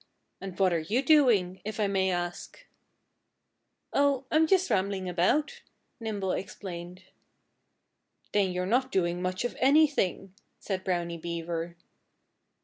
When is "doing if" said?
1.03-1.79